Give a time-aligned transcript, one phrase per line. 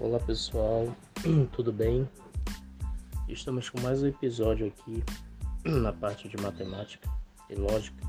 [0.00, 0.94] Olá pessoal,
[1.52, 2.08] tudo bem?
[3.28, 5.02] Estamos com mais um episódio aqui
[5.68, 7.10] na parte de matemática
[7.50, 8.06] e lógica.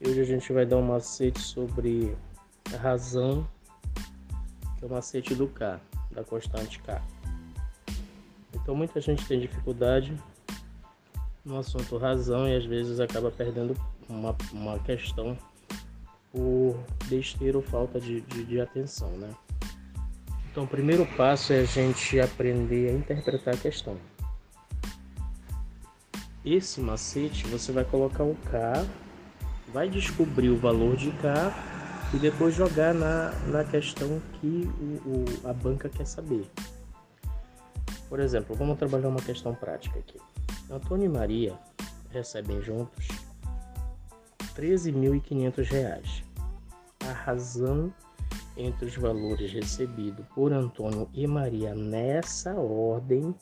[0.00, 2.16] E hoje a gente vai dar um macete sobre
[2.72, 3.46] a razão,
[4.78, 5.78] que é o macete do K,
[6.10, 7.02] da constante K.
[8.54, 10.16] Então muita gente tem dificuldade
[11.44, 13.76] no assunto razão e às vezes acaba perdendo
[14.08, 15.36] uma, uma questão
[16.32, 19.34] por besteira ou falta de, de, de atenção, né?
[20.54, 23.96] Então, o primeiro passo é a gente aprender a interpretar a questão.
[26.44, 28.86] Esse macete você vai colocar o K,
[29.72, 31.52] vai descobrir o valor de K
[32.14, 36.48] e depois jogar na, na questão que o, o, a banca quer saber.
[38.08, 40.20] Por exemplo, vamos trabalhar uma questão prática aqui.
[40.70, 41.58] Antônio e Maria
[42.12, 43.08] recebem juntos
[44.56, 46.22] R$ 13.500.
[47.08, 47.92] A razão
[48.56, 53.34] entre os valores recebidos por Antônio e Maria nessa ordem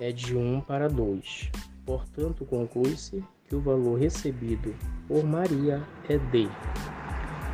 [0.00, 1.50] é de 1 para 2.
[1.86, 4.74] Portanto, conclui-se que o valor recebido
[5.06, 6.48] por Maria é de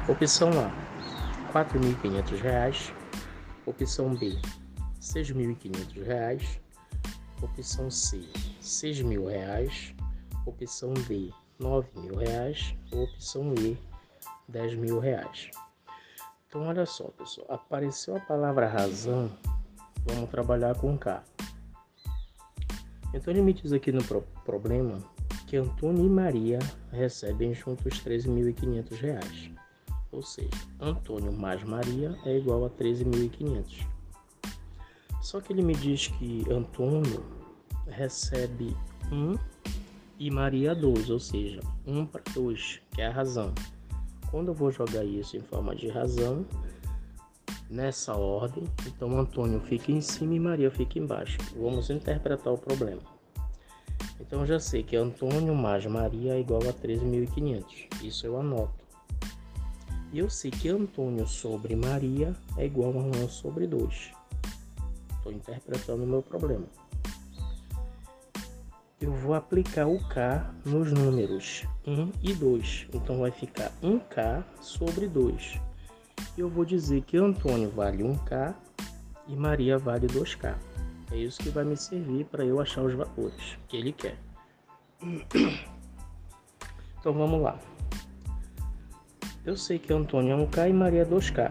[0.09, 0.69] opção A,
[1.53, 2.93] R$ 4.500,
[3.67, 4.41] opção B, R$
[5.01, 6.61] 6.500,
[7.43, 8.25] opção C, R$
[8.63, 9.95] 6.000,
[10.47, 13.77] opção D, R$ 9.000, opção E,
[14.49, 15.70] R$ 10.000.
[16.51, 17.47] Então, olha só, pessoal.
[17.49, 19.31] Apareceu a palavra razão,
[20.05, 21.23] vamos trabalhar com K.
[23.15, 24.99] Então, ele me diz aqui no pro problema
[25.47, 26.59] que Antônio e Maria
[26.91, 29.53] recebem juntos R$ 13.500.
[30.11, 33.87] Ou seja, Antônio mais Maria é igual a 13.500.
[35.23, 37.25] Só que ele me diz que Antônio
[37.87, 38.77] recebe
[39.13, 39.39] 1
[40.19, 43.55] e Maria 2, ou seja, 1 para 2, que é a razão.
[44.31, 46.47] Quando eu vou jogar isso em forma de razão,
[47.69, 51.39] nessa ordem, então Antônio fica em cima e Maria fica embaixo.
[51.57, 53.03] Vamos interpretar o problema.
[54.21, 58.03] Então já sei que Antônio mais Maria é igual a 13.500.
[58.03, 58.85] Isso eu anoto.
[60.13, 64.13] E eu sei que Antônio sobre Maria é igual a 1 sobre 2.
[65.17, 66.67] Estou interpretando o meu problema
[69.01, 72.89] eu vou aplicar o K nos números 1 e 2.
[72.93, 75.59] Então vai ficar 1K sobre 2.
[76.37, 78.55] Eu vou dizer que Antônio vale 1K
[79.27, 80.55] e Maria vale 2K.
[81.13, 84.17] É isso que vai me servir para eu achar os valores que ele quer.
[87.01, 87.59] Então vamos lá.
[89.43, 91.51] Eu sei que Antônio é 1K e Maria é 2K.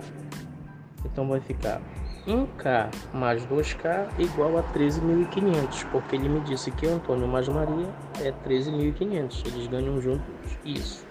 [1.03, 1.81] Então vai ficar
[2.27, 7.87] 1K mais 2K igual a 13.500, porque ele me disse que Antônio mais Maria
[8.21, 9.47] é 13.500.
[9.47, 11.07] Eles ganham juntos isso.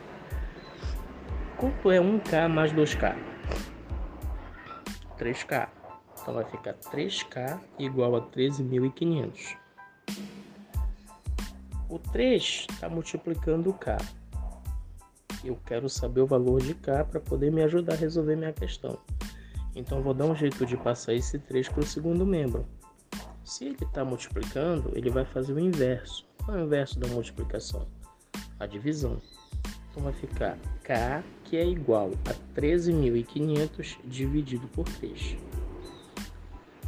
[1.56, 3.16] Quanto é 1K mais 2K?
[5.18, 5.68] 3K.
[6.20, 9.56] Então vai ficar 3K igual a 13.500.
[11.88, 13.96] O 3 está multiplicando o K.
[15.42, 18.98] Eu quero saber o valor de K para poder me ajudar a resolver minha questão.
[19.78, 22.66] Então vou dar um jeito de passar esse 3 para o segundo membro.
[23.44, 26.26] Se ele está multiplicando, ele vai fazer o inverso.
[26.44, 27.86] Qual é o inverso da multiplicação?
[28.58, 29.22] A divisão.
[29.88, 35.36] Então vai ficar K, que é igual a 13.500 dividido por 3.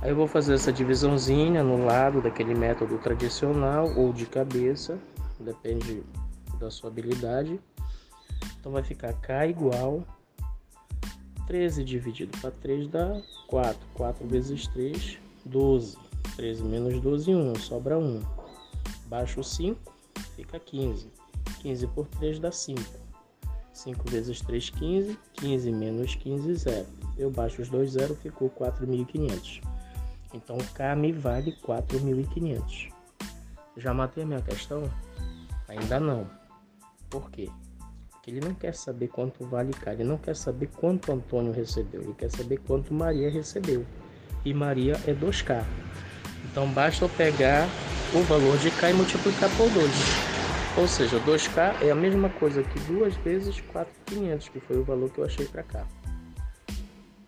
[0.02, 4.98] Aí eu vou fazer essa divisãozinha no lado daquele método tradicional ou de cabeça,
[5.38, 6.02] depende
[6.58, 7.60] da sua habilidade.
[8.58, 10.04] Então vai ficar K igual
[11.50, 13.80] 13 dividido para 3 dá 4.
[13.94, 15.98] 4 vezes 3, 12.
[16.36, 17.54] 13 menos 12, 1.
[17.56, 18.22] Sobra 1.
[19.06, 19.92] Baixo 5,
[20.36, 21.08] fica 15.
[21.58, 22.80] 15 por 3 dá 5.
[23.72, 25.18] 5 vezes 3, 15.
[25.32, 26.86] 15 menos 15, 0.
[27.18, 29.60] Eu baixo os dois zeros, ficou 4.500.
[30.32, 32.92] Então, K me vale 4.500.
[33.76, 34.88] Já matei a minha questão?
[35.66, 36.30] Ainda não.
[37.10, 37.50] Por quê?
[38.26, 42.14] Ele não quer saber quanto vale K, ele não quer saber quanto Antônio recebeu, ele
[42.14, 43.86] quer saber quanto Maria recebeu.
[44.44, 45.64] E Maria é 2K.
[46.50, 47.68] Então basta eu pegar
[48.14, 49.90] o valor de K e multiplicar por 2.
[50.78, 55.10] Ou seja, 2K é a mesma coisa que duas vezes 4.500, que foi o valor
[55.10, 55.86] que eu achei para cá.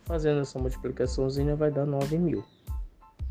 [0.05, 2.45] Fazendo essa multiplicaçãozinha vai dar 9 mil.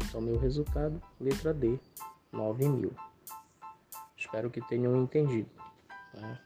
[0.06, 1.80] Então meu resultado, letra D,
[2.32, 2.94] 9 mil.
[4.18, 5.50] Espero que tenham entendido.
[6.14, 6.38] Né?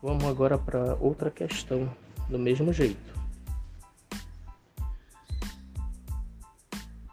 [0.00, 1.92] Vamos agora para outra questão,
[2.28, 3.18] do mesmo jeito.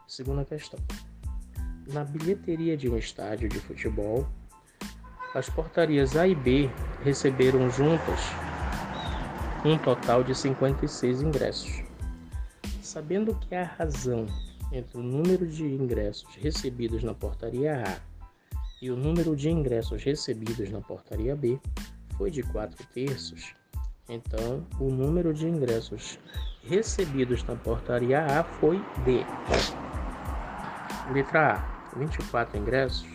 [0.07, 0.79] Segunda questão.
[1.91, 4.27] Na bilheteria de um estádio de futebol,
[5.33, 6.69] as portarias A e B
[7.03, 8.19] receberam juntas
[9.65, 11.83] um total de 56 ingressos.
[12.83, 14.27] Sabendo que a razão
[14.71, 17.99] entre o número de ingressos recebidos na portaria A
[18.79, 21.59] e o número de ingressos recebidos na portaria B
[22.17, 23.53] foi de 4 terços,
[24.07, 26.19] então o número de ingressos
[26.63, 29.25] recebidos na portaria A foi D.
[31.11, 33.07] Letra A, 24 ingressos.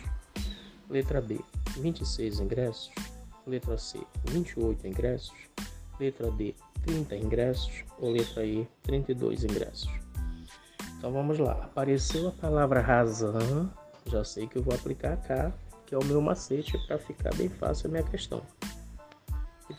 [0.88, 1.41] Letra B,
[1.76, 2.91] 26 ingressos.
[3.47, 5.37] Letra C, 28 ingressos.
[5.99, 6.55] Letra D,
[6.85, 7.85] 30 ingressos.
[7.99, 9.91] Ou letra E, 32 ingressos.
[10.99, 11.53] Então vamos lá.
[11.53, 13.73] Apareceu a palavra razão.
[14.06, 15.53] Já sei que eu vou aplicar K,
[15.87, 18.43] que é o meu macete para ficar bem fácil a minha questão.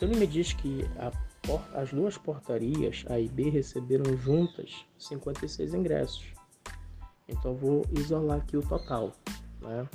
[0.01, 1.11] Então ele me diz que a,
[1.79, 6.25] as duas portarias, A e B, receberam juntas 56 ingressos.
[7.29, 9.11] Então vou isolar aqui o total.
[9.61, 9.87] Né?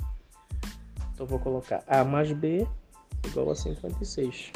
[1.13, 2.65] Então vou colocar A mais B
[3.25, 4.53] igual a 56.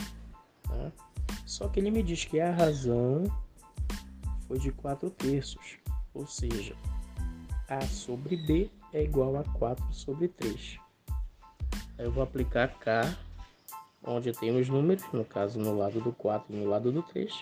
[0.69, 0.91] Né?
[1.45, 3.23] Só que ele me diz que a razão
[4.47, 5.79] foi de 4 terços.
[6.13, 6.77] Ou seja,
[7.67, 10.79] A sobre B é igual a 4 sobre 3.
[11.97, 13.17] Aí eu vou aplicar K,
[14.03, 17.33] onde tem os números, no caso no lado do 4 e no lado do 3.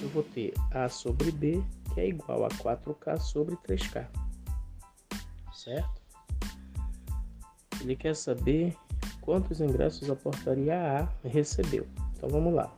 [0.00, 1.62] Eu vou ter A sobre B,
[1.94, 4.06] que é igual a 4K sobre 3K.
[5.52, 6.02] Certo?
[7.80, 8.76] Ele quer saber
[9.20, 11.86] quantos ingressos a portaria A recebeu.
[12.16, 12.72] Então vamos lá.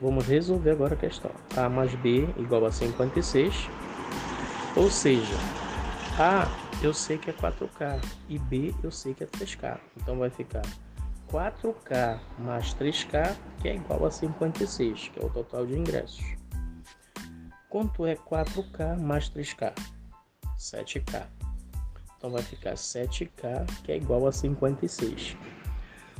[0.00, 1.30] Vamos resolver agora a questão.
[1.56, 3.68] A mais B igual a 56.
[4.76, 5.34] Ou seja,
[6.18, 6.46] A
[6.82, 9.80] eu sei que é 4K e B eu sei que é 3K.
[9.96, 10.62] Então vai ficar
[11.32, 16.22] 4K mais 3K, que é igual a 56, que é o total de ingressos.
[17.70, 19.72] Quanto é 4K mais 3K?
[20.58, 21.26] 7K.
[22.18, 25.34] Então vai ficar 7K, que é igual a 56.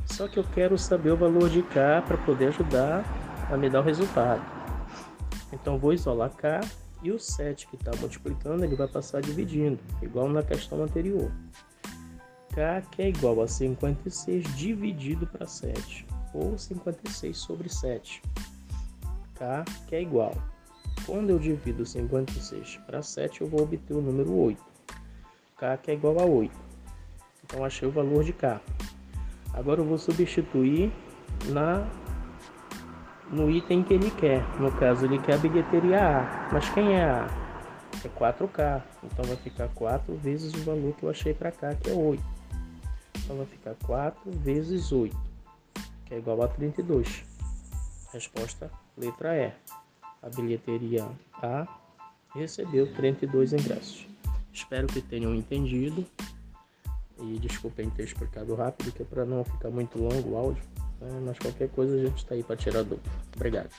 [0.07, 3.05] Só que eu quero saber o valor de K para poder ajudar
[3.51, 4.41] a me dar o resultado.
[5.53, 6.59] Então vou isolar K
[7.03, 11.31] e o 7 que está multiplicando ele vai passar dividindo, igual na questão anterior.
[12.53, 18.21] K que é igual a 56 dividido para 7, ou 56 sobre 7.
[19.35, 20.33] K que é igual.
[21.05, 24.63] Quando eu divido 56 para 7, eu vou obter o número 8.
[25.57, 26.53] K que é igual a 8.
[27.43, 28.61] Então achei o valor de K.
[29.53, 30.91] Agora eu vou substituir
[31.45, 31.87] na
[33.31, 34.43] no item que ele quer.
[34.59, 36.49] No caso, ele quer a bilheteria A.
[36.51, 37.27] Mas quem é A?
[38.03, 38.81] É 4K.
[39.03, 42.32] Então vai ficar 4 vezes o valor que eu achei para cá, que é 8.
[43.23, 45.15] Então vai ficar 4 vezes 8,
[46.05, 47.23] que é igual a 32.
[48.11, 49.53] Resposta letra E.
[50.21, 51.67] A bilheteria A
[52.33, 54.07] recebeu 32 ingressos.
[54.51, 56.05] Espero que tenham entendido.
[57.19, 60.63] E desculpem ter explicado rápido, que é para não ficar muito longo o áudio.
[60.99, 61.21] Né?
[61.25, 63.09] Mas qualquer coisa a gente está aí para tirar dúvida.
[63.35, 63.69] Obrigado.